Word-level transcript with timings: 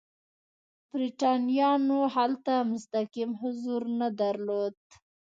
برېټانویانو 0.91 1.99
هلته 2.15 2.53
مستقیم 2.71 3.29
حضور 3.41 3.81
نه 3.99 4.07
درلود. 4.19 4.75